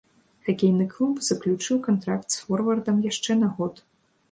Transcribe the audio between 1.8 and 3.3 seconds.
кантракт з форвардам